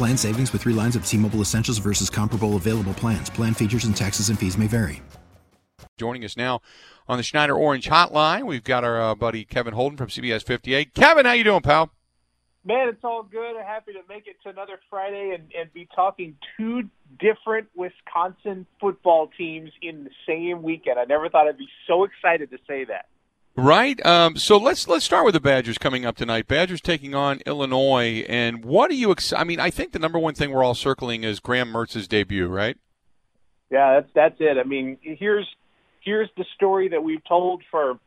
Plan 0.00 0.16
savings 0.16 0.50
with 0.50 0.62
three 0.62 0.72
lines 0.72 0.96
of 0.96 1.04
T 1.04 1.18
Mobile 1.18 1.42
Essentials 1.42 1.76
versus 1.76 2.08
comparable 2.08 2.56
available 2.56 2.94
plans. 2.94 3.28
Plan 3.28 3.52
features 3.52 3.84
and 3.84 3.94
taxes 3.94 4.30
and 4.30 4.38
fees 4.38 4.56
may 4.56 4.66
vary. 4.66 5.02
Joining 5.98 6.24
us 6.24 6.38
now 6.38 6.62
on 7.06 7.18
the 7.18 7.22
Schneider 7.22 7.54
Orange 7.54 7.86
Hotline, 7.86 8.46
we've 8.46 8.64
got 8.64 8.82
our 8.82 8.98
uh, 8.98 9.14
buddy 9.14 9.44
Kevin 9.44 9.74
Holden 9.74 9.98
from 9.98 10.06
CBS 10.06 10.42
58. 10.42 10.94
Kevin, 10.94 11.26
how 11.26 11.32
you 11.32 11.44
doing, 11.44 11.60
pal? 11.60 11.90
Man, 12.64 12.88
it's 12.88 13.04
all 13.04 13.22
good. 13.22 13.58
I'm 13.58 13.66
happy 13.66 13.92
to 13.92 14.00
make 14.08 14.26
it 14.26 14.36
to 14.44 14.48
another 14.48 14.80
Friday 14.88 15.36
and, 15.38 15.52
and 15.54 15.70
be 15.74 15.86
talking 15.94 16.34
two 16.56 16.84
different 17.18 17.68
Wisconsin 17.76 18.64
football 18.80 19.28
teams 19.36 19.70
in 19.82 20.04
the 20.04 20.10
same 20.26 20.62
weekend. 20.62 20.98
I 20.98 21.04
never 21.04 21.28
thought 21.28 21.46
I'd 21.46 21.58
be 21.58 21.68
so 21.86 22.04
excited 22.04 22.50
to 22.52 22.58
say 22.66 22.84
that. 22.84 23.04
Right. 23.60 24.04
Um, 24.06 24.36
so 24.36 24.56
let's 24.56 24.88
let's 24.88 25.04
start 25.04 25.26
with 25.26 25.34
the 25.34 25.40
Badgers 25.40 25.76
coming 25.76 26.06
up 26.06 26.16
tonight. 26.16 26.48
Badgers 26.48 26.80
taking 26.80 27.14
on 27.14 27.40
Illinois, 27.44 28.24
and 28.26 28.64
what 28.64 28.90
are 28.90 28.94
you? 28.94 29.12
Ex- 29.12 29.34
I 29.34 29.44
mean, 29.44 29.60
I 29.60 29.68
think 29.68 29.92
the 29.92 29.98
number 29.98 30.18
one 30.18 30.32
thing 30.32 30.50
we're 30.50 30.64
all 30.64 30.74
circling 30.74 31.24
is 31.24 31.40
Graham 31.40 31.70
Mertz's 31.70 32.08
debut, 32.08 32.48
right? 32.48 32.78
Yeah, 33.68 34.00
that's 34.00 34.10
that's 34.14 34.36
it. 34.40 34.56
I 34.56 34.62
mean, 34.66 34.96
here's 35.02 35.46
here's 36.00 36.30
the 36.38 36.46
story 36.54 36.88
that 36.88 37.04
we've 37.04 37.22
told 37.28 37.62
for, 37.70 37.98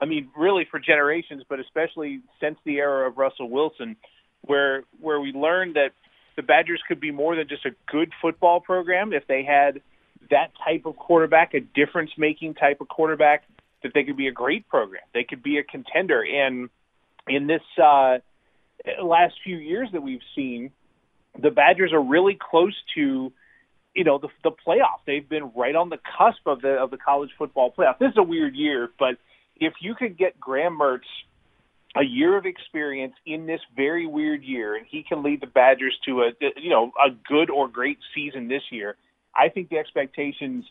I 0.00 0.04
mean, 0.04 0.30
really 0.36 0.66
for 0.68 0.80
generations, 0.80 1.44
but 1.48 1.60
especially 1.60 2.18
since 2.40 2.58
the 2.64 2.78
era 2.78 3.08
of 3.08 3.18
Russell 3.18 3.48
Wilson, 3.48 3.94
where 4.40 4.82
where 5.00 5.20
we 5.20 5.30
learned 5.30 5.76
that 5.76 5.92
the 6.34 6.42
Badgers 6.42 6.82
could 6.88 6.98
be 6.98 7.12
more 7.12 7.36
than 7.36 7.46
just 7.46 7.64
a 7.64 7.70
good 7.86 8.10
football 8.20 8.58
program 8.58 9.12
if 9.12 9.28
they 9.28 9.44
had 9.44 9.80
that 10.30 10.50
type 10.64 10.86
of 10.86 10.96
quarterback, 10.96 11.54
a 11.54 11.60
difference 11.60 12.10
making 12.18 12.54
type 12.54 12.80
of 12.80 12.88
quarterback 12.88 13.44
that 13.82 13.92
they 13.94 14.04
could 14.04 14.16
be 14.16 14.28
a 14.28 14.32
great 14.32 14.68
program. 14.68 15.02
They 15.14 15.24
could 15.24 15.42
be 15.42 15.58
a 15.58 15.62
contender. 15.62 16.22
And 16.22 16.68
in 17.28 17.46
this 17.46 17.62
uh, 17.82 18.18
last 19.02 19.34
few 19.44 19.56
years 19.56 19.88
that 19.92 20.02
we've 20.02 20.22
seen, 20.34 20.70
the 21.40 21.50
Badgers 21.50 21.92
are 21.92 22.02
really 22.02 22.36
close 22.38 22.74
to, 22.94 23.32
you 23.94 24.04
know, 24.04 24.18
the, 24.18 24.28
the 24.42 24.50
playoff. 24.50 25.00
They've 25.06 25.28
been 25.28 25.52
right 25.54 25.74
on 25.74 25.88
the 25.88 25.98
cusp 26.18 26.46
of 26.46 26.62
the 26.62 26.70
of 26.70 26.90
the 26.90 26.96
college 26.96 27.30
football 27.38 27.72
playoff. 27.76 27.98
This 27.98 28.10
is 28.10 28.18
a 28.18 28.22
weird 28.22 28.56
year, 28.56 28.88
but 28.98 29.16
if 29.56 29.74
you 29.80 29.94
could 29.94 30.16
get 30.16 30.38
Graham 30.40 30.78
Mertz 30.78 31.00
a 31.96 32.02
year 32.02 32.36
of 32.36 32.46
experience 32.46 33.14
in 33.26 33.46
this 33.46 33.60
very 33.74 34.06
weird 34.06 34.42
year, 34.42 34.76
and 34.76 34.86
he 34.86 35.02
can 35.02 35.22
lead 35.22 35.40
the 35.40 35.46
Badgers 35.46 35.98
to 36.06 36.22
a 36.22 36.30
you 36.56 36.70
know 36.70 36.92
a 37.04 37.10
good 37.10 37.50
or 37.50 37.68
great 37.68 37.98
season 38.14 38.48
this 38.48 38.62
year. 38.70 38.96
I 39.34 39.48
think 39.48 39.68
the 39.68 39.78
expectations 39.78 40.64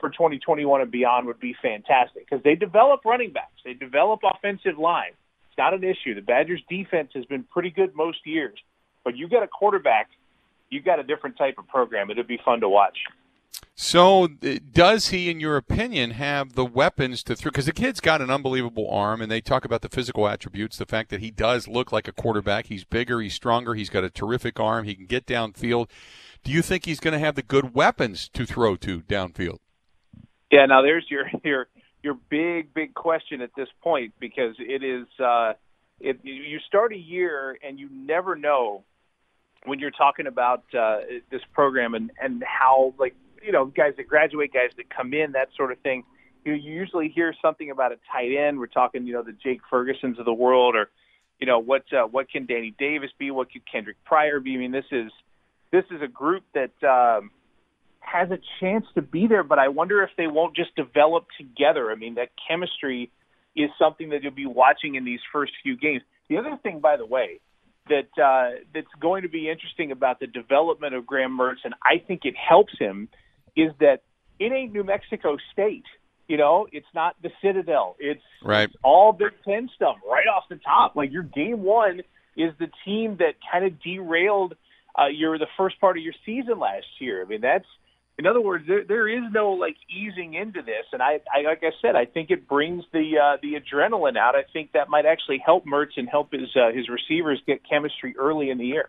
for 0.00 0.10
2021 0.10 0.80
and 0.80 0.90
beyond 0.90 1.26
would 1.26 1.40
be 1.40 1.54
fantastic 1.62 2.28
because 2.28 2.42
they 2.44 2.54
develop 2.54 3.04
running 3.04 3.32
backs, 3.32 3.60
they 3.64 3.74
develop 3.74 4.20
offensive 4.24 4.78
line. 4.78 5.12
It's 5.48 5.58
not 5.58 5.74
an 5.74 5.84
issue. 5.84 6.14
The 6.14 6.20
Badgers' 6.20 6.62
defense 6.68 7.10
has 7.14 7.24
been 7.26 7.44
pretty 7.44 7.70
good 7.70 7.94
most 7.94 8.18
years, 8.24 8.58
but 9.04 9.16
you 9.16 9.28
got 9.28 9.42
a 9.42 9.48
quarterback, 9.48 10.10
you 10.70 10.82
got 10.82 10.98
a 10.98 11.04
different 11.04 11.36
type 11.36 11.56
of 11.58 11.68
program. 11.68 12.10
It'd 12.10 12.26
be 12.26 12.40
fun 12.44 12.60
to 12.60 12.68
watch. 12.68 12.98
So, 13.76 14.24
uh, 14.24 14.58
does 14.72 15.08
he, 15.08 15.28
in 15.28 15.40
your 15.40 15.56
opinion, 15.56 16.12
have 16.12 16.54
the 16.54 16.64
weapons 16.64 17.24
to 17.24 17.34
throw? 17.34 17.50
Because 17.50 17.66
the 17.66 17.72
kid's 17.72 18.00
got 18.00 18.20
an 18.20 18.30
unbelievable 18.30 18.88
arm, 18.88 19.20
and 19.20 19.30
they 19.30 19.40
talk 19.40 19.64
about 19.64 19.82
the 19.82 19.88
physical 19.88 20.28
attributes, 20.28 20.76
the 20.76 20.86
fact 20.86 21.10
that 21.10 21.20
he 21.20 21.32
does 21.32 21.66
look 21.66 21.90
like 21.90 22.06
a 22.06 22.12
quarterback. 22.12 22.66
He's 22.66 22.84
bigger, 22.84 23.20
he's 23.20 23.34
stronger, 23.34 23.74
he's 23.74 23.90
got 23.90 24.04
a 24.04 24.10
terrific 24.10 24.60
arm, 24.60 24.84
he 24.84 24.94
can 24.94 25.06
get 25.06 25.26
downfield. 25.26 25.88
Do 26.44 26.52
you 26.52 26.62
think 26.62 26.84
he's 26.84 27.00
going 27.00 27.14
to 27.14 27.18
have 27.18 27.34
the 27.34 27.42
good 27.42 27.74
weapons 27.74 28.28
to 28.34 28.46
throw 28.46 28.76
to 28.76 29.00
downfield? 29.00 29.58
Yeah, 30.54 30.66
now 30.66 30.82
there's 30.82 31.04
your 31.08 31.24
your 31.42 31.66
your 32.04 32.14
big 32.30 32.72
big 32.72 32.94
question 32.94 33.40
at 33.40 33.50
this 33.56 33.66
point 33.82 34.14
because 34.20 34.54
it 34.60 34.84
is 34.84 35.08
uh, 35.18 35.54
it, 35.98 36.20
you 36.22 36.60
start 36.68 36.92
a 36.92 36.96
year 36.96 37.58
and 37.66 37.80
you 37.80 37.88
never 37.90 38.36
know 38.36 38.84
when 39.64 39.80
you're 39.80 39.90
talking 39.90 40.28
about 40.28 40.62
uh, 40.72 40.98
this 41.28 41.40
program 41.52 41.94
and 41.94 42.12
and 42.22 42.44
how 42.46 42.94
like 43.00 43.16
you 43.42 43.50
know 43.50 43.64
guys 43.64 43.94
that 43.96 44.06
graduate, 44.06 44.52
guys 44.52 44.70
that 44.76 44.88
come 44.88 45.12
in, 45.12 45.32
that 45.32 45.48
sort 45.56 45.72
of 45.72 45.78
thing. 45.80 46.04
You, 46.44 46.52
usually 46.52 47.08
hear 47.08 47.34
something 47.42 47.70
about 47.70 47.90
a 47.90 47.96
tight 48.12 48.30
end. 48.36 48.60
We're 48.60 48.66
talking 48.66 49.08
you 49.08 49.14
know 49.14 49.24
the 49.24 49.32
Jake 49.32 49.60
Fergusons 49.72 50.20
of 50.20 50.24
the 50.24 50.32
world, 50.32 50.76
or 50.76 50.88
you 51.40 51.48
know 51.48 51.58
what 51.58 51.82
uh, 51.92 52.06
what 52.06 52.30
can 52.30 52.46
Danny 52.46 52.72
Davis 52.78 53.10
be? 53.18 53.32
What 53.32 53.50
could 53.52 53.62
Kendric 53.66 53.96
Pryor 54.04 54.38
be? 54.38 54.54
I 54.54 54.58
mean, 54.58 54.70
this 54.70 54.86
is 54.92 55.10
this 55.72 55.84
is 55.90 56.00
a 56.00 56.08
group 56.08 56.44
that. 56.54 56.74
Um, 56.86 57.32
has 58.04 58.30
a 58.30 58.38
chance 58.60 58.84
to 58.94 59.02
be 59.02 59.26
there, 59.26 59.42
but 59.42 59.58
I 59.58 59.68
wonder 59.68 60.02
if 60.02 60.10
they 60.16 60.26
won't 60.26 60.54
just 60.54 60.74
develop 60.76 61.26
together. 61.38 61.90
I 61.90 61.94
mean, 61.94 62.14
that 62.14 62.30
chemistry 62.48 63.10
is 63.56 63.70
something 63.78 64.10
that 64.10 64.22
you'll 64.22 64.32
be 64.32 64.46
watching 64.46 64.94
in 64.94 65.04
these 65.04 65.20
first 65.32 65.52
few 65.62 65.76
games. 65.76 66.02
The 66.28 66.38
other 66.38 66.58
thing, 66.62 66.80
by 66.80 66.96
the 66.96 67.06
way, 67.06 67.40
that 67.88 68.08
uh, 68.22 68.60
that's 68.72 68.86
going 69.00 69.22
to 69.22 69.28
be 69.28 69.50
interesting 69.50 69.92
about 69.92 70.20
the 70.20 70.26
development 70.26 70.94
of 70.94 71.06
Graham 71.06 71.38
Mertz, 71.38 71.64
and 71.64 71.74
I 71.82 71.98
think 71.98 72.22
it 72.24 72.34
helps 72.36 72.72
him, 72.78 73.08
is 73.56 73.72
that 73.80 74.02
it 74.38 74.52
ain't 74.52 74.72
New 74.72 74.84
Mexico 74.84 75.36
State. 75.52 75.84
You 76.26 76.38
know, 76.38 76.66
it's 76.72 76.86
not 76.94 77.16
the 77.22 77.30
Citadel. 77.42 77.96
It's, 77.98 78.22
right. 78.42 78.64
it's 78.64 78.76
all 78.82 79.12
Big 79.12 79.32
Ten 79.44 79.68
stuff 79.74 79.96
right 80.10 80.26
off 80.26 80.44
the 80.48 80.56
top. 80.56 80.96
Like 80.96 81.12
your 81.12 81.22
game 81.22 81.62
one 81.62 82.00
is 82.36 82.52
the 82.58 82.68
team 82.84 83.18
that 83.18 83.34
kind 83.52 83.66
of 83.66 83.80
derailed 83.82 84.54
uh, 84.98 85.06
your 85.06 85.38
the 85.38 85.46
first 85.56 85.80
part 85.80 85.98
of 85.98 86.02
your 86.02 86.14
season 86.24 86.58
last 86.58 86.86
year. 86.98 87.22
I 87.22 87.28
mean, 87.28 87.42
that's 87.42 87.66
in 88.18 88.26
other 88.26 88.40
words, 88.40 88.64
there 88.68 88.84
there 88.84 89.08
is 89.08 89.24
no 89.32 89.52
like 89.52 89.76
easing 89.88 90.34
into 90.34 90.62
this, 90.62 90.86
and 90.92 91.02
I, 91.02 91.20
I 91.34 91.42
like 91.42 91.62
I 91.62 91.72
said, 91.82 91.96
I 91.96 92.04
think 92.04 92.30
it 92.30 92.48
brings 92.48 92.84
the 92.92 93.18
uh, 93.18 93.36
the 93.42 93.54
adrenaline 93.54 94.16
out. 94.16 94.36
I 94.36 94.44
think 94.52 94.72
that 94.72 94.88
might 94.88 95.04
actually 95.04 95.42
help 95.44 95.66
Mertz 95.66 95.96
and 95.96 96.08
help 96.08 96.32
his 96.32 96.54
uh, 96.54 96.70
his 96.72 96.88
receivers 96.88 97.42
get 97.46 97.60
chemistry 97.68 98.14
early 98.16 98.50
in 98.50 98.58
the 98.58 98.66
year. 98.66 98.88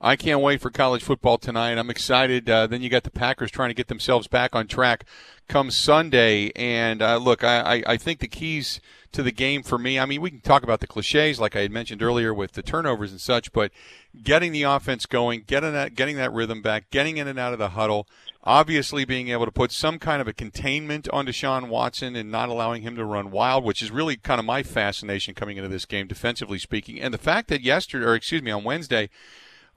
I 0.00 0.16
can't 0.16 0.40
wait 0.40 0.60
for 0.60 0.70
college 0.70 1.02
football 1.02 1.38
tonight. 1.38 1.78
I'm 1.78 1.88
excited. 1.88 2.50
Uh, 2.50 2.66
then 2.66 2.82
you 2.82 2.90
got 2.90 3.04
the 3.04 3.10
Packers 3.10 3.50
trying 3.50 3.70
to 3.70 3.74
get 3.74 3.88
themselves 3.88 4.28
back 4.28 4.54
on 4.54 4.66
track 4.66 5.06
come 5.48 5.70
Sunday. 5.70 6.50
And 6.54 7.00
uh, 7.00 7.16
look, 7.16 7.42
I, 7.42 7.76
I, 7.76 7.82
I 7.86 7.96
think 7.96 8.18
the 8.18 8.28
keys 8.28 8.80
to 9.12 9.22
the 9.22 9.32
game 9.32 9.62
for 9.62 9.78
me, 9.78 9.98
I 9.98 10.04
mean, 10.04 10.20
we 10.20 10.30
can 10.30 10.40
talk 10.40 10.62
about 10.62 10.80
the 10.80 10.86
cliches 10.86 11.40
like 11.40 11.56
I 11.56 11.60
had 11.60 11.70
mentioned 11.70 12.02
earlier 12.02 12.34
with 12.34 12.52
the 12.52 12.62
turnovers 12.62 13.10
and 13.10 13.20
such, 13.20 13.52
but 13.52 13.72
getting 14.22 14.52
the 14.52 14.64
offense 14.64 15.06
going, 15.06 15.44
getting 15.46 15.72
that, 15.72 15.94
getting 15.94 16.16
that 16.16 16.32
rhythm 16.32 16.60
back, 16.60 16.90
getting 16.90 17.16
in 17.16 17.26
and 17.26 17.38
out 17.38 17.54
of 17.54 17.58
the 17.58 17.70
huddle, 17.70 18.06
obviously 18.46 19.04
being 19.04 19.28
able 19.28 19.44
to 19.44 19.50
put 19.50 19.72
some 19.72 19.98
kind 19.98 20.22
of 20.22 20.28
a 20.28 20.32
containment 20.32 21.08
on 21.12 21.26
Deshaun 21.26 21.68
Watson 21.68 22.14
and 22.14 22.30
not 22.30 22.48
allowing 22.48 22.82
him 22.82 22.94
to 22.94 23.04
run 23.04 23.32
wild, 23.32 23.64
which 23.64 23.82
is 23.82 23.90
really 23.90 24.16
kind 24.16 24.38
of 24.38 24.46
my 24.46 24.62
fascination 24.62 25.34
coming 25.34 25.56
into 25.56 25.68
this 25.68 25.84
game, 25.84 26.06
defensively 26.06 26.58
speaking. 26.58 27.00
And 27.00 27.12
the 27.12 27.18
fact 27.18 27.48
that 27.48 27.62
yesterday, 27.62 28.06
or 28.06 28.14
excuse 28.14 28.42
me, 28.42 28.52
on 28.52 28.62
Wednesday, 28.62 29.10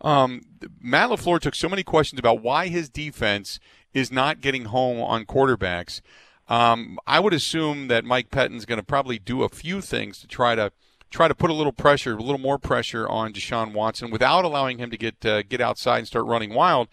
um, 0.02 0.42
Matt 0.80 1.10
LaFleur 1.10 1.42
took 1.42 1.56
so 1.56 1.68
many 1.68 1.82
questions 1.82 2.20
about 2.20 2.44
why 2.44 2.68
his 2.68 2.90
defense 2.90 3.60
is 3.92 4.12
not 4.12 4.40
getting 4.40 4.66
home 4.66 5.02
on 5.02 5.26
quarterbacks. 5.26 6.02
Um, 6.48 7.00
I 7.08 7.20
would 7.20 7.34
assume 7.34 7.88
that 7.88 8.06
Mike 8.06 8.30
Pettine's 8.30 8.66
going 8.66 8.80
to 8.80 8.86
probably 8.86 9.18
do 9.18 9.44
a 9.44 9.50
few 9.50 9.82
things 9.82 10.20
to 10.20 10.28
try 10.28 10.54
to 10.54 10.72
try 11.10 11.28
to 11.28 11.34
put 11.34 11.50
a 11.50 11.56
little 11.56 11.74
pressure, 11.74 12.14
a 12.14 12.22
little 12.22 12.38
more 12.38 12.60
pressure 12.60 13.08
on 13.10 13.34
Deshaun 13.34 13.74
Watson 13.74 14.12
without 14.12 14.46
allowing 14.46 14.78
him 14.78 14.92
to 14.92 14.98
get 14.98 15.26
uh, 15.26 15.42
get 15.42 15.60
outside 15.60 16.00
and 16.00 16.08
start 16.08 16.26
running 16.26 16.54
wild. 16.54 16.88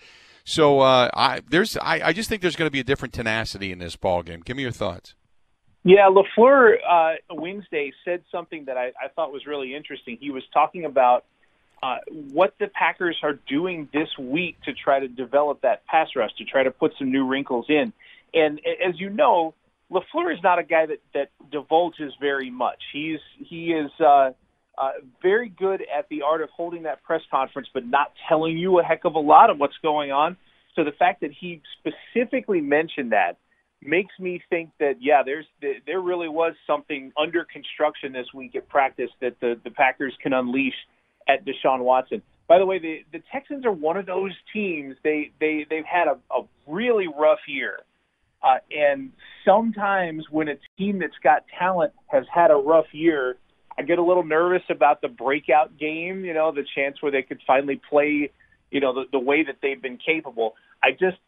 So 0.48 0.78
uh, 0.78 1.10
I 1.12 1.40
there's 1.50 1.76
I, 1.76 2.00
I 2.04 2.12
just 2.12 2.28
think 2.28 2.40
there's 2.40 2.54
going 2.54 2.68
to 2.68 2.72
be 2.72 2.78
a 2.78 2.84
different 2.84 3.12
tenacity 3.12 3.72
in 3.72 3.80
this 3.80 3.96
ball 3.96 4.22
game. 4.22 4.42
Give 4.44 4.56
me 4.56 4.62
your 4.62 4.70
thoughts. 4.72 5.16
Yeah, 5.82 6.08
Lafleur 6.08 6.76
uh, 6.88 7.14
Wednesday 7.30 7.92
said 8.04 8.22
something 8.30 8.66
that 8.66 8.76
I, 8.76 8.86
I 9.02 9.08
thought 9.14 9.32
was 9.32 9.44
really 9.44 9.74
interesting. 9.74 10.18
He 10.20 10.30
was 10.30 10.44
talking 10.54 10.84
about 10.84 11.24
uh, 11.82 11.96
what 12.32 12.54
the 12.60 12.68
Packers 12.68 13.18
are 13.24 13.34
doing 13.48 13.88
this 13.92 14.08
week 14.18 14.56
to 14.64 14.72
try 14.72 15.00
to 15.00 15.08
develop 15.08 15.62
that 15.62 15.84
pass 15.86 16.08
rush, 16.14 16.30
to 16.38 16.44
try 16.44 16.62
to 16.62 16.70
put 16.70 16.92
some 16.96 17.10
new 17.10 17.26
wrinkles 17.26 17.66
in. 17.68 17.92
And 18.32 18.60
as 18.86 19.00
you 19.00 19.10
know, 19.10 19.52
Lafleur 19.90 20.32
is 20.32 20.40
not 20.44 20.60
a 20.60 20.64
guy 20.64 20.86
that 20.86 21.00
that 21.12 21.30
divulges 21.50 22.12
very 22.20 22.50
much. 22.50 22.78
He's 22.92 23.18
he 23.38 23.72
is 23.72 23.90
uh, 23.98 24.30
uh, 24.78 24.92
very 25.22 25.48
good 25.48 25.82
at 25.82 26.08
the 26.08 26.22
art 26.22 26.42
of 26.42 26.50
holding 26.50 26.84
that 26.84 27.02
press 27.02 27.22
conference, 27.30 27.68
but 27.72 27.86
not 27.86 28.12
telling 28.28 28.58
you 28.58 28.78
a 28.78 28.82
heck 28.82 29.04
of 29.04 29.14
a 29.14 29.20
lot 29.20 29.50
of 29.50 29.58
what's 29.58 29.76
going 29.82 30.12
on. 30.12 30.36
So 30.74 30.84
the 30.84 30.92
fact 30.92 31.22
that 31.22 31.30
he 31.38 31.62
specifically 31.78 32.60
mentioned 32.60 33.12
that 33.12 33.38
makes 33.82 34.12
me 34.18 34.42
think 34.50 34.70
that 34.78 34.96
yeah, 35.00 35.22
there's 35.24 35.46
there 35.86 36.00
really 36.00 36.28
was 36.28 36.54
something 36.66 37.12
under 37.18 37.44
construction 37.44 38.12
this 38.12 38.26
week 38.34 38.54
at 38.54 38.68
practice 38.68 39.10
that 39.20 39.40
the 39.40 39.58
the 39.64 39.70
Packers 39.70 40.14
can 40.22 40.32
unleash 40.32 40.74
at 41.28 41.44
Deshaun 41.44 41.80
Watson. 41.80 42.22
By 42.48 42.58
the 42.58 42.66
way, 42.66 42.78
the 42.78 43.04
the 43.12 43.22
Texans 43.32 43.64
are 43.64 43.72
one 43.72 43.96
of 43.96 44.06
those 44.06 44.32
teams. 44.52 44.96
They 45.02 45.30
they 45.40 45.66
they've 45.68 45.84
had 45.84 46.08
a, 46.08 46.18
a 46.34 46.42
really 46.66 47.06
rough 47.08 47.40
year 47.48 47.78
uh, 48.42 48.58
and 48.70 49.12
sometimes 49.44 50.24
when 50.30 50.48
a 50.48 50.54
team 50.78 50.98
that's 51.00 51.18
got 51.22 51.44
talent 51.58 51.92
has 52.06 52.24
had 52.32 52.50
a 52.50 52.54
rough 52.54 52.86
year, 52.92 53.36
I 53.78 53.82
get 53.82 53.98
a 53.98 54.02
little 54.02 54.24
nervous 54.24 54.62
about 54.70 55.00
the 55.00 55.08
breakout 55.08 55.78
game, 55.78 56.24
you 56.24 56.34
know, 56.34 56.52
the 56.52 56.64
chance 56.74 57.02
where 57.02 57.12
they 57.12 57.22
could 57.22 57.40
finally 57.46 57.80
play, 57.88 58.30
you 58.70 58.80
know, 58.80 58.94
the, 58.94 59.04
the 59.12 59.18
way 59.18 59.44
that 59.44 59.56
they've 59.62 59.80
been 59.80 59.98
capable. 59.98 60.54
I 60.82 60.92
just, 60.92 61.18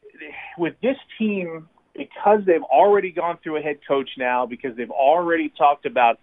with 0.57 0.75
this 0.83 0.97
team, 1.19 1.69
because 1.95 2.41
they've 2.47 2.63
already 2.63 3.11
gone 3.11 3.39
through 3.43 3.59
a 3.59 3.61
head 3.61 3.79
coach 3.87 4.11
now, 4.17 4.47
because 4.47 4.77
they've 4.77 4.91
already 4.91 5.53
talked 5.57 5.85
about 5.85 6.19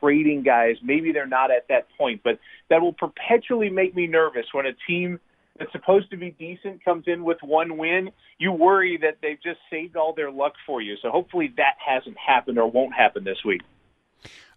trading 0.00 0.42
guys, 0.42 0.76
maybe 0.82 1.12
they're 1.12 1.26
not 1.26 1.50
at 1.50 1.68
that 1.68 1.88
point, 1.96 2.20
but 2.22 2.38
that 2.70 2.80
will 2.82 2.92
perpetually 2.92 3.70
make 3.70 3.94
me 3.94 4.06
nervous 4.06 4.46
when 4.52 4.66
a 4.66 4.72
team– 4.86 5.20
that's 5.58 5.72
supposed 5.72 6.10
to 6.10 6.16
be 6.16 6.30
decent 6.30 6.84
comes 6.84 7.04
in 7.06 7.24
with 7.24 7.38
one 7.42 7.76
win, 7.76 8.10
you 8.38 8.52
worry 8.52 8.98
that 9.02 9.18
they've 9.22 9.40
just 9.42 9.58
saved 9.70 9.96
all 9.96 10.14
their 10.14 10.30
luck 10.30 10.54
for 10.66 10.80
you. 10.80 10.96
So 11.02 11.10
hopefully 11.10 11.52
that 11.56 11.74
hasn't 11.84 12.16
happened 12.18 12.58
or 12.58 12.70
won't 12.70 12.94
happen 12.94 13.24
this 13.24 13.38
week. 13.44 13.62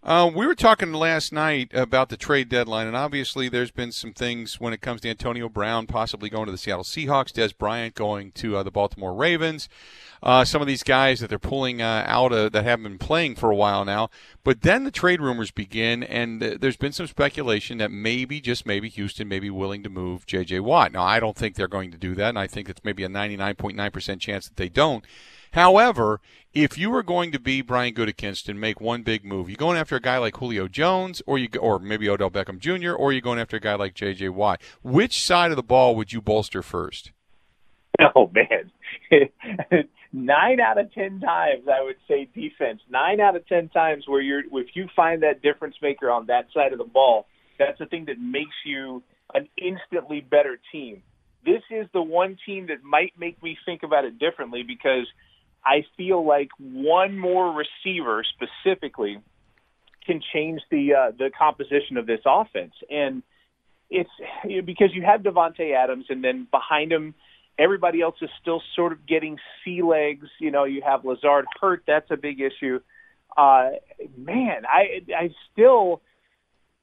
Uh, 0.05 0.31
we 0.31 0.45
were 0.45 0.53
talking 0.53 0.93
last 0.93 1.33
night 1.33 1.71
about 1.73 2.09
the 2.09 2.17
trade 2.17 2.47
deadline, 2.47 2.85
and 2.85 2.95
obviously 2.95 3.49
there's 3.49 3.71
been 3.71 3.91
some 3.91 4.13
things 4.13 4.59
when 4.59 4.71
it 4.71 4.79
comes 4.79 5.01
to 5.01 5.09
Antonio 5.09 5.49
Brown 5.49 5.87
possibly 5.87 6.29
going 6.29 6.45
to 6.45 6.51
the 6.51 6.59
Seattle 6.59 6.83
Seahawks, 6.83 7.31
Dez 7.31 7.57
Bryant 7.57 7.95
going 7.95 8.31
to 8.33 8.55
uh, 8.55 8.61
the 8.61 8.69
Baltimore 8.69 9.15
Ravens, 9.15 9.67
uh, 10.21 10.45
some 10.45 10.61
of 10.61 10.67
these 10.67 10.83
guys 10.83 11.21
that 11.21 11.29
they're 11.29 11.39
pulling 11.39 11.81
uh, 11.81 12.03
out 12.05 12.29
that 12.29 12.63
haven't 12.63 12.83
been 12.83 12.97
playing 12.99 13.33
for 13.33 13.49
a 13.49 13.55
while 13.55 13.83
now. 13.83 14.11
But 14.43 14.61
then 14.61 14.83
the 14.83 14.91
trade 14.91 15.21
rumors 15.21 15.49
begin, 15.49 16.03
and 16.03 16.39
there's 16.39 16.77
been 16.77 16.91
some 16.91 17.07
speculation 17.07 17.79
that 17.79 17.89
maybe, 17.89 18.39
just 18.39 18.63
maybe, 18.63 18.89
Houston 18.89 19.27
may 19.27 19.39
be 19.39 19.49
willing 19.49 19.81
to 19.81 19.89
move 19.89 20.27
J.J. 20.27 20.59
Watt. 20.59 20.91
Now, 20.91 21.01
I 21.01 21.19
don't 21.19 21.35
think 21.35 21.55
they're 21.55 21.67
going 21.67 21.89
to 21.89 21.97
do 21.97 22.13
that, 22.13 22.29
and 22.29 22.37
I 22.37 22.45
think 22.45 22.69
it's 22.69 22.83
maybe 22.83 23.03
a 23.03 23.09
99.9% 23.09 24.19
chance 24.19 24.47
that 24.47 24.57
they 24.57 24.69
don't. 24.69 25.03
However, 25.55 26.19
if 26.53 26.77
you 26.77 26.89
were 26.89 27.01
going 27.01 27.31
to 27.31 27.39
be 27.39 27.61
Brian 27.61 27.93
Gutekunst 27.93 28.49
and 28.49 28.59
make 28.59 28.81
one 28.81 29.03
big 29.03 29.23
move, 29.23 29.49
you're 29.49 29.55
going 29.55 29.77
after 29.77 29.95
a 29.95 30.01
guy 30.01 30.17
like 30.17 30.35
Julio 30.35 30.67
Jones, 30.67 31.21
or 31.25 31.37
you, 31.37 31.47
or 31.57 31.79
maybe 31.79 32.09
Odell 32.09 32.29
Beckham 32.29 32.59
Jr., 32.59 32.91
or 32.91 33.13
you're 33.13 33.21
going 33.21 33.39
after 33.39 33.55
a 33.55 33.61
guy 33.61 33.75
like 33.75 33.93
J.J. 33.93 34.29
Watt. 34.29 34.61
Which 34.83 35.23
side 35.23 35.51
of 35.51 35.55
the 35.55 35.63
ball 35.63 35.95
would 35.95 36.11
you 36.11 36.21
bolster 36.21 36.61
first? 36.61 37.11
Oh 38.13 38.29
man, 38.33 38.69
nine 40.11 40.59
out 40.59 40.77
of 40.77 40.93
ten 40.93 41.21
times 41.21 41.63
I 41.65 41.81
would 41.81 41.95
say 42.09 42.27
defense. 42.35 42.81
Nine 42.89 43.21
out 43.21 43.37
of 43.37 43.47
ten 43.47 43.69
times 43.69 44.03
where 44.05 44.19
you're 44.19 44.41
if 44.51 44.75
you 44.75 44.89
find 44.93 45.23
that 45.23 45.41
difference 45.41 45.77
maker 45.81 46.11
on 46.11 46.25
that 46.25 46.47
side 46.53 46.73
of 46.73 46.77
the 46.77 46.83
ball, 46.83 47.25
that's 47.57 47.79
the 47.79 47.85
thing 47.85 48.03
that 48.07 48.19
makes 48.19 48.55
you 48.65 49.01
an 49.33 49.47
instantly 49.57 50.19
better 50.19 50.59
team. 50.73 51.03
This 51.45 51.61
is 51.71 51.87
the 51.93 52.01
one 52.01 52.37
team 52.45 52.67
that 52.67 52.83
might 52.83 53.13
make 53.17 53.41
me 53.41 53.57
think 53.65 53.83
about 53.83 54.03
it 54.03 54.19
differently 54.19 54.61
because 54.61 55.07
I 55.65 55.85
feel 55.97 56.25
like 56.25 56.49
one 56.59 57.17
more 57.17 57.51
receiver 57.53 58.23
specifically 58.23 59.19
can 60.05 60.21
change 60.33 60.61
the 60.69 60.93
uh, 60.93 61.11
the 61.17 61.31
composition 61.37 61.97
of 61.97 62.05
this 62.05 62.21
offense, 62.25 62.73
and 62.89 63.23
it's 63.89 64.09
because 64.65 64.89
you 64.93 65.03
have 65.03 65.21
Davante 65.21 65.75
Adams, 65.75 66.05
and 66.09 66.23
then 66.23 66.47
behind 66.51 66.91
him, 66.91 67.15
everybody 67.57 68.01
else 68.01 68.15
is 68.21 68.29
still 68.41 68.61
sort 68.75 68.91
of 68.91 69.05
getting 69.07 69.37
sea 69.63 69.81
legs. 69.81 70.27
You 70.39 70.51
know, 70.51 70.65
you 70.65 70.81
have 70.85 71.05
Lazard 71.05 71.45
hurt; 71.59 71.83
that's 71.87 72.11
a 72.11 72.17
big 72.17 72.39
issue. 72.39 72.79
Uh, 73.35 73.71
man, 74.17 74.63
I 74.67 75.01
I 75.15 75.29
still 75.51 76.01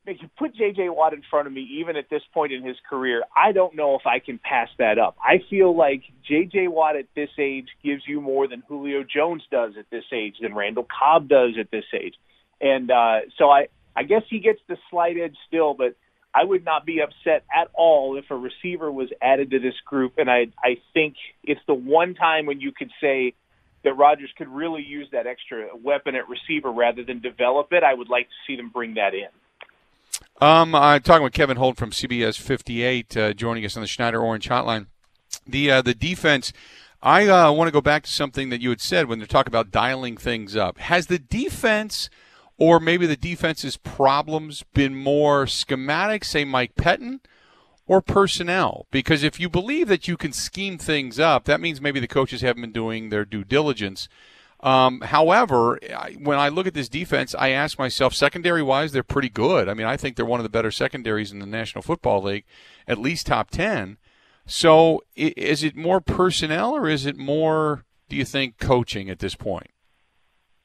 if 0.06 0.20
you 0.20 0.28
put 0.36 0.54
J.J. 0.54 0.88
Watt 0.88 1.12
in 1.12 1.22
front 1.30 1.46
of 1.46 1.52
me, 1.52 1.60
even 1.80 1.96
at 1.96 2.10
this 2.10 2.22
point 2.34 2.52
in 2.52 2.64
his 2.64 2.76
career, 2.88 3.22
I 3.36 3.52
don't 3.52 3.76
know 3.76 3.94
if 3.94 4.06
I 4.06 4.18
can 4.18 4.38
pass 4.38 4.68
that 4.78 4.98
up. 4.98 5.16
I 5.22 5.42
feel 5.48 5.76
like 5.76 6.02
J.J. 6.26 6.68
Watt 6.68 6.96
at 6.96 7.06
this 7.14 7.30
age 7.38 7.68
gives 7.84 8.02
you 8.06 8.20
more 8.20 8.48
than 8.48 8.62
Julio 8.66 9.04
Jones 9.04 9.42
does 9.50 9.74
at 9.78 9.88
this 9.90 10.04
age, 10.12 10.36
than 10.40 10.54
Randall 10.54 10.86
Cobb 10.86 11.28
does 11.28 11.52
at 11.58 11.70
this 11.70 11.84
age, 11.94 12.14
and 12.60 12.90
uh, 12.90 13.20
so 13.38 13.48
I 13.48 13.68
I 13.94 14.02
guess 14.02 14.22
he 14.28 14.40
gets 14.40 14.60
the 14.68 14.76
slight 14.90 15.16
edge 15.18 15.36
still, 15.46 15.74
but 15.74 15.94
I 16.34 16.44
would 16.44 16.64
not 16.64 16.84
be 16.84 17.00
upset 17.00 17.44
at 17.54 17.68
all 17.74 18.16
if 18.16 18.24
a 18.30 18.36
receiver 18.36 18.90
was 18.90 19.08
added 19.20 19.50
to 19.50 19.60
this 19.60 19.74
group, 19.84 20.14
and 20.18 20.28
I 20.28 20.46
I 20.58 20.78
think 20.94 21.14
it's 21.44 21.60
the 21.66 21.74
one 21.74 22.14
time 22.14 22.46
when 22.46 22.60
you 22.60 22.72
could 22.72 22.90
say 23.00 23.34
that 23.84 23.94
Rodgers 23.94 24.30
could 24.36 24.48
really 24.48 24.82
use 24.82 25.08
that 25.12 25.26
extra 25.26 25.68
weapon 25.76 26.14
at 26.14 26.28
receiver 26.28 26.72
rather 26.72 27.04
than 27.04 27.20
develop 27.20 27.72
it. 27.72 27.82
I 27.82 27.94
would 27.94 28.08
like 28.08 28.28
to 28.28 28.34
see 28.46 28.56
them 28.56 28.70
bring 28.70 28.94
that 28.94 29.14
in. 29.14 29.28
Um, 30.42 30.74
I'm 30.74 31.02
talking 31.02 31.22
with 31.22 31.34
Kevin 31.34 31.56
Holt 31.56 31.76
from 31.76 31.92
CBS 31.92 32.36
58, 32.36 33.16
uh, 33.16 33.32
joining 33.32 33.64
us 33.64 33.76
on 33.76 33.80
the 33.80 33.86
Schneider 33.86 34.20
Orange 34.20 34.48
Hotline. 34.48 34.86
The 35.46 35.70
uh, 35.70 35.82
the 35.82 35.94
defense. 35.94 36.52
I 37.00 37.28
uh, 37.28 37.52
want 37.52 37.68
to 37.68 37.72
go 37.72 37.80
back 37.80 38.02
to 38.02 38.10
something 38.10 38.48
that 38.48 38.60
you 38.60 38.70
had 38.70 38.80
said 38.80 39.06
when 39.06 39.20
they're 39.20 39.28
talking 39.28 39.52
about 39.52 39.70
dialing 39.70 40.16
things 40.16 40.56
up. 40.56 40.78
Has 40.78 41.06
the 41.06 41.20
defense, 41.20 42.10
or 42.58 42.80
maybe 42.80 43.06
the 43.06 43.16
defense's 43.16 43.76
problems, 43.76 44.64
been 44.74 44.96
more 44.96 45.46
schematic, 45.46 46.24
say 46.24 46.44
Mike 46.44 46.74
Pettine, 46.74 47.20
or 47.86 48.02
personnel? 48.02 48.86
Because 48.90 49.22
if 49.22 49.38
you 49.38 49.48
believe 49.48 49.86
that 49.86 50.08
you 50.08 50.16
can 50.16 50.32
scheme 50.32 50.76
things 50.76 51.20
up, 51.20 51.44
that 51.44 51.60
means 51.60 51.80
maybe 51.80 52.00
the 52.00 52.08
coaches 52.08 52.40
haven't 52.40 52.62
been 52.62 52.72
doing 52.72 53.10
their 53.10 53.24
due 53.24 53.44
diligence 53.44 54.08
um, 54.62 55.00
however, 55.00 55.78
when 56.18 56.38
I 56.38 56.48
look 56.48 56.66
at 56.66 56.74
this 56.74 56.88
defense, 56.88 57.34
I 57.36 57.50
ask 57.50 57.78
myself, 57.78 58.14
secondary 58.14 58.62
wise, 58.62 58.92
they're 58.92 59.02
pretty 59.02 59.28
good. 59.28 59.68
I 59.68 59.74
mean, 59.74 59.86
I 59.86 59.96
think 59.96 60.16
they're 60.16 60.24
one 60.24 60.38
of 60.38 60.44
the 60.44 60.50
better 60.50 60.70
secondaries 60.70 61.32
in 61.32 61.40
the 61.40 61.46
National 61.46 61.82
Football 61.82 62.22
League, 62.22 62.44
at 62.86 62.98
least 62.98 63.26
top 63.26 63.50
10. 63.50 63.98
So 64.46 65.02
is 65.16 65.64
it 65.64 65.76
more 65.76 66.00
personnel 66.00 66.76
or 66.76 66.88
is 66.88 67.06
it 67.06 67.16
more, 67.16 67.84
do 68.08 68.16
you 68.16 68.24
think, 68.24 68.58
coaching 68.58 69.10
at 69.10 69.18
this 69.18 69.34
point? 69.34 69.70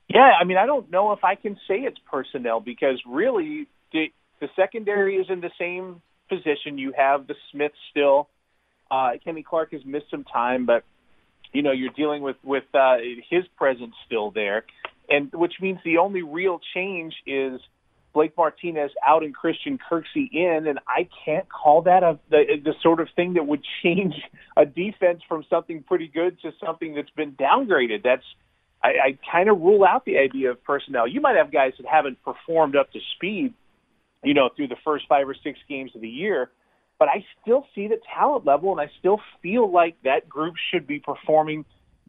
Yeah, 0.08 0.32
I 0.40 0.44
mean, 0.46 0.58
I 0.58 0.66
don't 0.66 0.90
know 0.92 1.12
if 1.12 1.24
I 1.24 1.36
can 1.36 1.56
say 1.68 1.80
it's 1.80 2.00
personnel 2.10 2.60
because 2.60 3.02
really 3.06 3.68
the, 3.92 4.08
the 4.40 4.48
secondary 4.56 5.16
is 5.16 5.28
in 5.30 5.42
the 5.42 5.52
same 5.60 6.02
position. 6.30 6.78
You 6.78 6.94
have 6.96 7.28
the 7.28 7.36
Smith 7.52 7.74
still. 7.92 8.30
Uh, 8.90 9.12
Kenny 9.24 9.44
Clark 9.44 9.72
has 9.72 9.84
missed 9.86 10.10
some 10.10 10.24
time, 10.24 10.66
but 10.66 10.84
you 11.54 11.62
know 11.62 11.72
you're 11.72 11.94
dealing 11.94 12.22
with 12.22 12.38
with 12.44 12.64
uh, 12.74 12.98
his 13.30 13.44
presence 13.58 13.96
still 14.06 14.32
there, 14.32 14.66
and 15.10 15.32
which 15.34 15.54
means 15.62 15.80
the 15.84 15.98
only 15.98 16.22
real 16.22 16.60
change 16.74 17.14
is 17.26 17.60
Blake 18.14 18.36
Martinez 18.36 18.92
out 19.06 19.24
and 19.24 19.36
Christian 19.36 19.78
Kirksey 19.78 20.28
in, 20.32 20.66
and 20.68 20.80
I 20.88 21.08
can't 21.24 21.48
call 21.48 21.84
that 21.84 22.04
a 22.04 22.18
the, 22.30 22.44
the 22.64 22.74
sort 22.82 23.00
of 23.00 23.10
thing 23.16 23.36
that 23.36 23.46
would 23.46 23.64
change 23.84 24.16
a 24.56 24.66
defense 24.66 25.22
from 25.28 25.46
something 25.50 25.84
pretty 25.84 26.08
good 26.08 26.40
to 26.42 26.52
something 26.66 26.96
that's 26.96 27.12
been 27.12 27.34
downgraded. 27.34 28.04
That's 28.04 28.24
I, 28.84 28.88
I 28.88 29.18
kind 29.32 29.50
of 29.50 29.60
rule 29.60 29.84
out 29.84 30.06
the 30.06 30.18
idea 30.18 30.52
of 30.52 30.64
personnel. 30.64 31.08
You 31.08 31.22
might 31.22 31.36
have 31.36 31.52
guys 31.52 31.74
that 31.78 31.88
haven't 31.88 32.18
performed 32.24 32.76
up 32.76 32.92
to 32.94 33.00
speed, 33.16 33.54
you 34.24 34.34
know, 34.34 34.50
through 34.56 34.70
the 34.70 34.78
first 34.84 35.06
five 35.08 35.28
or 35.28 35.36
six 35.44 35.60
games 35.70 35.92
of 35.96 36.02
the 36.02 36.10
year, 36.10 36.50
but 37.00 37.08
I 37.08 37.26
still 37.42 37.66
see 37.76 37.88
the 37.88 38.00
talent 38.16 38.46
level, 38.46 38.72
and 38.72 38.82
I 38.82 38.92
still 39.00 39.20
feel 39.42 39.72
like 39.72 39.96
that 40.04 40.28
group 40.28 40.56
should 40.72 40.88
be 40.88 41.00
performing 41.00 41.66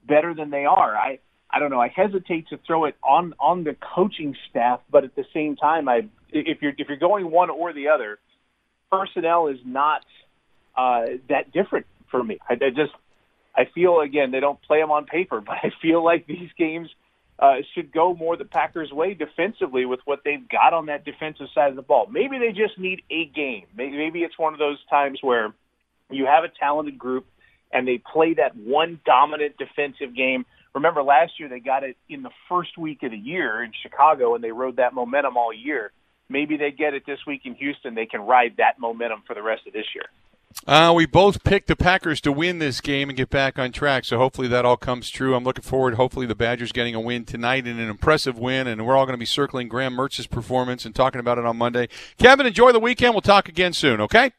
better 0.07 0.35
than 0.35 0.51
they 0.51 0.65
are. 0.65 0.97
I 0.97 1.19
I 1.51 1.61
don't 1.61 1.71
know. 1.71 1.81
I 1.81 1.89
hesitate 1.89 2.49
to 2.49 2.59
throw 2.67 2.85
it 2.85 2.97
on 3.03 3.35
on 3.41 3.65
the 3.65 3.77
coaching 3.95 4.37
staff, 4.51 4.81
but 4.91 5.05
at 5.05 5.15
the 5.15 5.25
same 5.33 5.57
time, 5.57 5.89
I 5.89 6.09
if 6.31 6.63
you're 6.63 6.73
if 6.77 6.89
you're 6.89 6.99
going 6.99 7.31
one 7.31 7.51
or 7.51 7.73
the 7.73 7.89
other, 7.89 8.19
personnel 8.91 9.49
is 9.49 9.59
not 9.65 10.03
uh, 10.77 11.03
that 11.29 11.53
different 11.53 11.87
for 12.11 12.23
me. 12.23 12.39
I, 12.49 12.55
I 12.55 12.71
just 12.71 12.93
I 13.55 13.65
feel 13.75 14.01
again 14.01 14.31
they 14.31 14.41
don't 14.41 14.61
play 14.63 14.81
them 14.81 14.91
on 14.91 15.07
paper, 15.07 15.41
but 15.47 15.57
I 15.63 15.71
feel 15.81 16.05
like 16.05 16.27
these 16.27 16.51
games 16.59 16.89
uh, 17.39 17.57
should 17.75 17.93
go 17.93 18.15
more 18.15 18.37
the 18.37 18.45
Packers' 18.45 18.91
way 18.93 19.15
defensively 19.15 19.87
with 19.87 20.01
what 20.05 20.21
they've 20.25 20.49
got 20.49 20.73
on 20.73 20.87
that 20.87 21.05
defensive 21.05 21.47
side 21.55 21.71
of 21.71 21.77
the 21.77 21.83
ball. 21.83 22.09
Maybe 22.11 22.39
they 22.39 22.49
just 22.49 22.79
need 22.79 23.03
a 23.11 23.27
game. 23.27 23.67
Maybe, 23.77 23.97
maybe 23.97 24.21
it's 24.21 24.39
one 24.39 24.53
of 24.53 24.59
those 24.59 24.79
times 24.91 25.21
where 25.23 25.55
you 26.11 26.27
have 26.27 26.45
a 26.45 26.49
talented 26.49 26.99
group 26.99 27.27
and 27.73 27.87
they 27.87 27.99
play 27.99 28.35
that 28.35 28.57
one 28.57 28.99
dominant 29.05 29.57
defensive 29.57 30.17
game. 30.17 30.47
Remember 30.75 31.03
last 31.03 31.33
year 31.39 31.49
they 31.49 31.61
got 31.61 31.85
it 31.85 31.97
in 32.09 32.23
the 32.23 32.31
first 32.49 32.77
week 32.77 33.03
of 33.03 33.13
the 33.13 33.19
year 33.19 33.63
in 33.63 33.73
Chicago 33.83 34.35
and 34.35 34.43
they 34.43 34.53
rode 34.53 34.77
that 34.77 34.95
momentum 34.95 35.37
all 35.37 35.53
year. 35.53 35.93
maybe 36.29 36.57
they 36.57 36.71
get 36.71 36.95
it 36.95 37.05
this 37.07 37.21
week 37.27 37.43
in 37.45 37.55
Houston. 37.55 37.95
They 37.95 38.07
can 38.07 38.21
ride 38.23 38.55
that 38.59 38.79
momentum 38.79 39.23
for 39.27 39.35
the 39.35 39.43
rest 39.43 39.67
of 39.67 39.73
this 39.73 39.87
year. 39.95 40.07
Uh, 40.67 40.93
we 40.95 41.07
both 41.07 41.45
picked 41.45 41.67
the 41.69 41.77
Packers 41.77 42.21
to 42.21 42.33
win 42.33 42.59
this 42.59 42.81
game 42.81 43.09
and 43.09 43.17
get 43.17 43.31
back 43.31 43.59
on 43.59 43.73
track. 43.73 44.05
So 44.05 44.19
hopefully 44.19 44.49
that 44.49 44.65
all 44.65 44.77
comes 44.77 45.09
true. 45.09 45.35
I'm 45.35 45.45
looking 45.45 45.63
forward. 45.63 45.95
Hopefully 45.95 46.27
the 46.27 46.35
Badgers 46.35 46.73
getting 46.73 46.95
a 46.95 47.01
win 47.01 47.25
tonight 47.25 47.67
and 47.67 47.81
an 47.81 47.89
impressive 47.89 48.39
win. 48.39 48.67
And 48.67 48.87
we're 48.87 48.97
all 48.97 49.07
going 49.07 49.15
to 49.15 49.19
be 49.19 49.25
circling 49.25 49.69
Graham 49.69 49.95
Mertz's 49.95 50.27
performance 50.27 50.85
and 50.85 50.95
talking 50.95 51.21
about 51.21 51.39
it 51.39 51.47
on 51.47 51.57
Monday. 51.57 51.89
Kevin, 52.19 52.47
enjoy 52.47 52.73
the 52.73 52.81
weekend. 52.81 53.15
We'll 53.15 53.23
talk 53.23 53.49
again 53.49 53.73
soon. 53.73 54.01
Okay. 54.01 54.33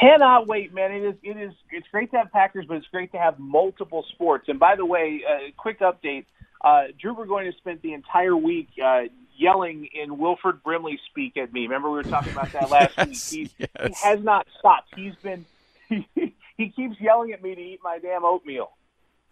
Cannot 0.00 0.46
wait, 0.46 0.74
man! 0.74 0.92
It 0.92 1.04
is 1.04 1.14
it 1.22 1.38
is 1.38 1.54
it's 1.70 1.86
great 1.90 2.10
to 2.10 2.18
have 2.18 2.30
Packers, 2.30 2.66
but 2.68 2.76
it's 2.76 2.86
great 2.88 3.12
to 3.12 3.18
have 3.18 3.38
multiple 3.38 4.04
sports. 4.12 4.46
And 4.48 4.58
by 4.58 4.76
the 4.76 4.84
way, 4.84 5.22
uh, 5.26 5.50
quick 5.56 5.80
update: 5.80 6.26
uh, 6.62 6.88
Drew 7.00 7.14
Burgoyne 7.14 7.46
has 7.46 7.54
spent 7.56 7.80
the 7.80 7.94
entire 7.94 8.36
week 8.36 8.68
uh, 8.84 9.04
yelling 9.36 9.88
in 9.92 10.18
Wilford 10.18 10.62
Brimley 10.62 10.98
speak 11.10 11.36
at 11.36 11.52
me. 11.52 11.62
Remember 11.62 11.90
we 11.90 11.96
were 11.96 12.02
talking 12.02 12.32
about 12.32 12.52
that 12.52 12.70
last 12.70 12.94
yes, 12.96 13.32
week. 13.32 13.50
He, 13.56 13.66
yes. 13.78 14.00
he 14.00 14.06
has 14.06 14.22
not 14.22 14.46
stopped. 14.58 14.94
He's 14.94 15.14
been 15.16 15.44
he, 15.88 16.34
he 16.56 16.68
keeps 16.70 17.00
yelling 17.00 17.32
at 17.32 17.42
me 17.42 17.54
to 17.54 17.60
eat 17.60 17.80
my 17.82 17.98
damn 17.98 18.24
oatmeal. 18.24 18.72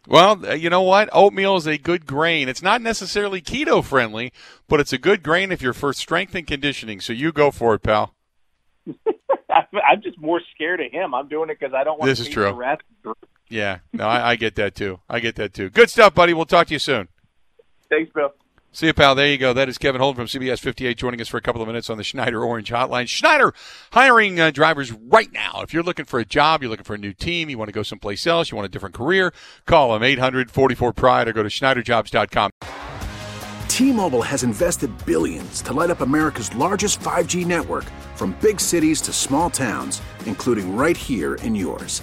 Well, 0.06 0.44
uh, 0.46 0.52
you 0.52 0.68
know 0.68 0.82
what? 0.82 1.08
Oatmeal 1.12 1.56
is 1.56 1.66
a 1.66 1.78
good 1.78 2.06
grain. 2.06 2.49
It's 2.49 2.62
not 2.62 2.82
necessarily 2.82 3.40
keto 3.40 3.82
friendly, 3.82 4.32
but 4.68 4.78
it's 4.78 4.92
a 4.92 4.99
good 4.99 5.23
grain 5.23 5.50
if 5.50 5.62
you're 5.62 5.73
for 5.73 5.92
strength 5.94 6.34
and 6.34 6.46
conditioning. 6.46 7.00
So 7.00 7.12
you 7.12 7.32
go 7.32 7.50
for 7.50 7.75
it, 7.75 7.82
pal. 7.82 8.14
I'm 9.50 10.02
just 10.02 10.18
more 10.18 10.42
scared 10.54 10.80
of 10.80 10.92
him. 10.92 11.14
I'm 11.14 11.28
doing 11.28 11.49
it 11.49 11.58
because 11.58 11.75
I 11.75 11.84
don't 11.84 11.99
want 11.99 12.08
this 12.08 12.18
to 12.18 12.26
is 12.26 12.30
true. 12.30 12.76
Yeah, 13.49 13.78
no, 13.92 14.06
I, 14.06 14.30
I 14.30 14.37
get 14.37 14.56
that 14.56 14.75
too. 14.75 15.00
I 15.08 15.20
get 15.20 15.37
that 15.37 15.54
too. 15.54 15.70
Good 15.70 15.88
stuff, 15.88 16.14
buddy. 16.14 16.34
We'll 16.34 16.44
talk 16.44 16.66
to 16.68 16.73
you 16.73 16.78
soon. 16.78 17.08
Thanks, 17.88 18.12
Bill. 18.12 18.32
See 18.75 18.87
you, 18.87 18.93
pal. 18.93 19.14
There 19.14 19.28
you 19.28 19.38
go. 19.38 19.52
That 19.52 19.69
is 19.69 19.78
Kevin 19.78 20.00
Holden 20.00 20.26
from 20.26 20.40
CBS 20.40 20.59
58 20.59 20.97
joining 20.97 21.21
us 21.21 21.28
for 21.28 21.37
a 21.37 21.40
couple 21.40 21.62
of 21.62 21.69
minutes 21.69 21.88
on 21.88 21.97
the 21.97 22.02
Schneider 22.02 22.45
Orange 22.45 22.73
Hotline. 22.73 23.07
Schneider 23.07 23.54
hiring 23.93 24.40
uh, 24.40 24.50
drivers 24.50 24.90
right 24.90 25.33
now. 25.33 25.61
If 25.62 25.73
you're 25.73 25.85
looking 25.85 26.07
for 26.07 26.19
a 26.19 26.25
job, 26.25 26.61
you're 26.61 26.71
looking 26.73 26.83
for 26.83 26.95
a 26.95 26.99
new 26.99 27.12
team, 27.12 27.49
you 27.49 27.57
want 27.57 27.69
to 27.69 27.73
go 27.73 27.85
someplace 27.85 28.26
else, 28.26 28.50
you 28.50 28.57
want 28.57 28.66
a 28.66 28.69
different 28.69 28.97
career, 28.97 29.33
call 29.64 29.93
them 29.93 30.02
800 30.02 30.50
44 30.50 30.93
Pride 30.93 31.28
or 31.28 31.33
go 31.33 31.45
to 31.45 31.49
SchneiderJobs.com. 31.49 32.50
T 33.69 33.93
Mobile 33.93 34.23
has 34.23 34.43
invested 34.43 34.90
billions 35.07 35.62
to 35.62 35.73
light 35.73 35.90
up 35.90 36.00
America's 36.00 36.52
largest 36.57 36.99
5G 36.99 37.47
network 37.47 37.85
from 38.16 38.37
big 38.40 38.59
cities 38.59 39.00
to 39.02 39.12
small 39.12 39.50
towns, 39.50 40.02
including 40.26 40.75
right 40.75 40.97
here 40.97 41.37
in 41.37 41.54
yours. 41.54 42.02